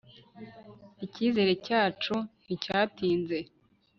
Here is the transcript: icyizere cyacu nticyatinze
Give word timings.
icyizere 1.05 1.51
cyacu 1.65 2.15
nticyatinze 2.45 3.37